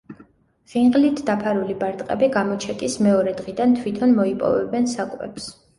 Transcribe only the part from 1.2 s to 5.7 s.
დაფარული ბარტყები გამოჩეკის მეორე დღიდან თვითონ მოიპოვებენ საკვებს.